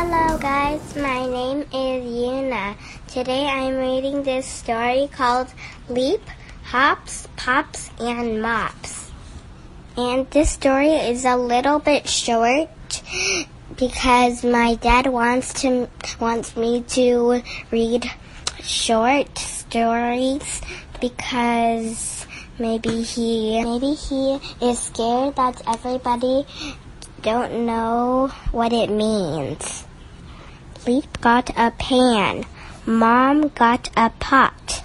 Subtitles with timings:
[0.00, 2.76] Hello guys, my name is Yuna.
[3.08, 5.48] Today I'm reading this story called
[5.88, 6.20] Leap,
[6.62, 9.10] Hops, Pops, and Mops.
[9.96, 12.70] And this story is a little bit short
[13.76, 15.88] because my dad wants to
[16.20, 17.42] wants me to
[17.72, 18.08] read
[18.62, 20.62] short stories
[21.00, 22.24] because
[22.56, 26.46] maybe he maybe he is scared that everybody
[27.20, 29.87] don't know what it means.
[30.88, 32.46] Leap got a pan.
[32.86, 34.82] Mom got a pot.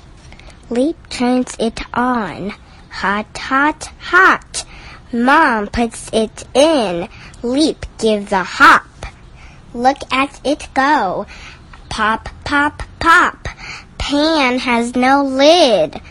[0.69, 2.49] Leap turns it on.
[2.89, 4.65] Hot, hot, hot.
[5.13, 7.07] Mom puts it in.
[7.41, 9.05] Leap gives a hop.
[9.73, 11.25] Look at it go.
[11.87, 13.47] Pop, pop, pop.
[13.97, 16.01] Pan has no lid.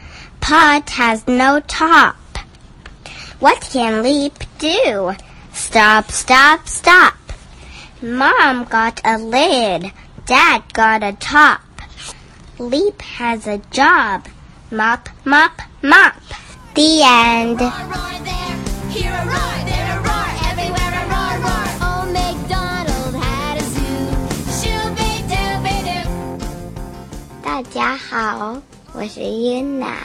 [0.41, 2.17] Pot has no top.
[3.41, 5.13] What can Leap do?
[5.53, 7.22] Stop, stop, stop.
[8.02, 9.92] Mom got a lid.
[10.26, 11.62] Dad got a top.
[12.60, 14.28] Leap has a job.
[14.72, 16.14] Mop, mop, mop.
[16.74, 17.60] The end.
[17.60, 18.58] Roar, roar there,
[18.92, 21.68] here a roar, there a roar, everywhere a roar, roar.
[21.88, 24.10] Old MacDonald had a zoo.
[24.60, 26.06] Shooby-dooby-doo.
[27.42, 28.62] 大家好，
[28.94, 29.96] 我是 Yuna，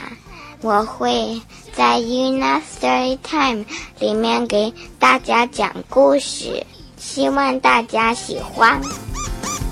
[0.61, 1.41] 我会
[1.73, 3.65] 在 Yuna Story Time
[3.99, 6.65] 里面给大家讲故事，
[6.98, 8.80] 希望大家喜欢。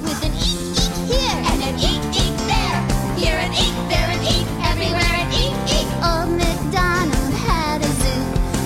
[0.02, 2.80] With an eek, eek here and an eek, eek there.
[3.16, 5.88] Here an eek, there an eek, everywhere an eek, eek.
[6.02, 8.22] Old MacDonald had a zoo.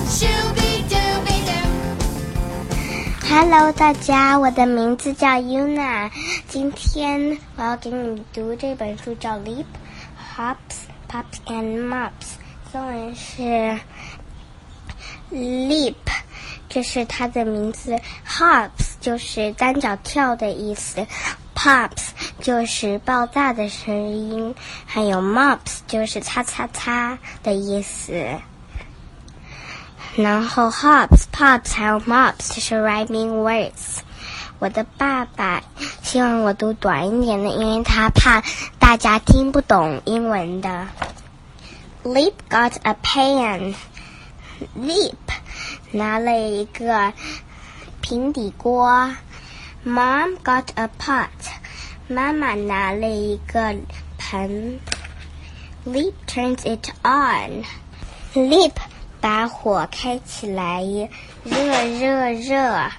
[0.09, 1.65] Shooby-dooby-doo.
[3.27, 6.11] Hello，大家，我的名字叫 Yuna。
[6.47, 9.65] 今天我要给你们读这本书，叫《Leap,
[10.37, 12.37] Hops, Pops and Mops》，
[12.71, 13.79] 中文是
[15.31, 15.95] Leap，
[16.73, 21.05] 这是它的名字；Hops 就是单脚跳的意思
[21.53, 24.53] ；Pops 就是爆炸的声音；
[24.85, 28.25] 还有 Mops 就是擦擦擦的意思。
[30.15, 33.99] 然后 hops、pops 还有 mops 就是 rhyming words。
[34.59, 35.61] 我的爸爸
[36.01, 38.41] 希望我读短一点的，因为他怕
[38.79, 40.87] 大家听不懂英文的。
[42.03, 43.73] Leap got a pan.
[44.77, 45.13] Leap
[45.91, 47.13] 拿了一个
[48.01, 49.15] 平底锅。
[49.85, 51.29] Mom got a pot.
[52.07, 53.75] 妈妈拿了一个
[54.17, 54.79] 盆。
[55.85, 57.63] Leap turns it on.
[58.33, 58.73] Leap
[59.19, 60.83] 把火开起来，
[61.43, 62.91] 热热热。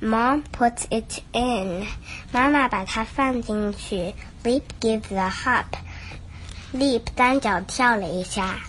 [0.00, 1.86] Mom puts it in，
[2.30, 4.14] 妈妈把它放进去。
[4.44, 8.60] Leap gives a hop，Leap 单脚跳了一下。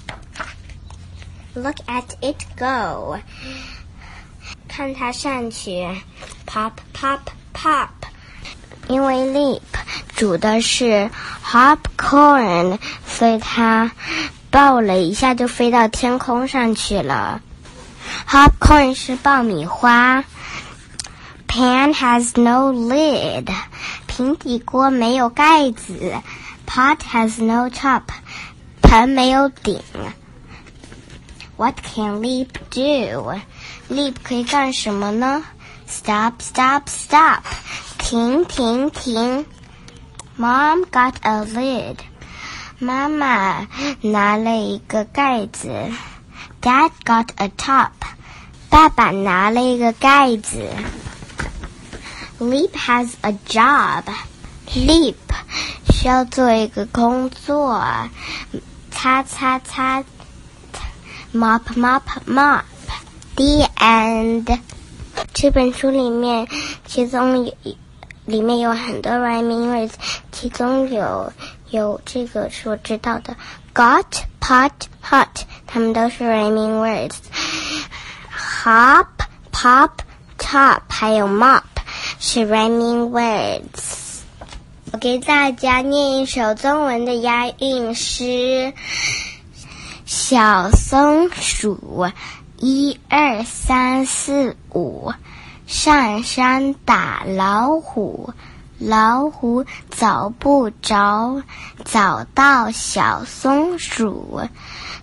[1.55, 3.17] Look at it go，
[4.67, 5.87] 看它上去。
[6.45, 7.19] Pop pop
[7.53, 7.89] pop，
[8.87, 9.61] 因为 Leap
[10.15, 11.09] 煮的是
[11.43, 13.91] hop corn，所以它
[14.49, 17.41] 爆了一下就飞到天空上去了。
[18.27, 20.23] Hop corn 是爆米花。
[21.47, 23.51] Pan has no lid，
[24.05, 26.13] 平底锅没有盖子。
[26.67, 28.03] Pot has no top，
[28.81, 29.81] 盆没有顶。
[31.58, 35.44] What can Leap do？Leap 可以干什么呢？
[35.86, 37.42] Stop, stop, stop！
[37.98, 39.46] 停停停！
[40.38, 41.96] Mom got a lid。
[42.78, 43.68] 妈妈
[44.00, 45.68] 拿了一个盖子。
[46.60, 47.90] Dad got a top。
[48.68, 50.68] 爸爸拿了一个盖子。
[52.40, 54.02] Leap has a job.
[54.74, 55.14] Leap
[55.92, 57.80] 需要做一个工作，
[58.90, 60.02] 擦擦擦
[61.33, 62.63] ，mop mop mop。
[63.35, 64.59] The end。
[65.33, 66.47] 这本书里面，
[66.85, 67.53] 其中有
[68.25, 69.93] 里面有很多 rhyming words，
[70.31, 71.31] 其中有
[71.69, 73.35] 有这个是我知道的
[73.73, 74.05] ，got
[74.41, 74.71] pot
[75.03, 75.27] hot，
[75.65, 77.15] 它们都是 rhyming words。
[78.63, 79.07] Hop
[79.51, 79.91] pop
[80.37, 81.63] top，还有 mop。
[82.19, 84.19] 是 rhyming words。
[84.91, 88.73] 我给大家念一首中文的押韵诗：
[90.11, 92.09] 小松鼠，
[92.57, 95.13] 一二三四五，
[95.67, 98.33] 上山打老虎，
[98.79, 101.43] 老虎找不着，
[101.85, 104.41] 找到小松鼠。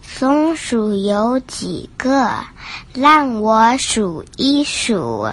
[0.03, 2.33] 松鼠有几个？
[2.93, 5.31] 让我数一数。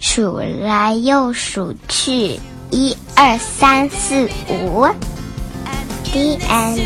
[0.00, 2.38] 数来又数去，
[2.70, 4.86] 一二三四五
[6.12, 6.78] dn